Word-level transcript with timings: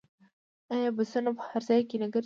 آیا 0.75 0.89
بسونه 0.97 1.29
په 1.37 1.43
هر 1.49 1.61
ځای 1.69 1.81
کې 1.89 1.95
نه 2.01 2.07
ګرځي؟ 2.13 2.19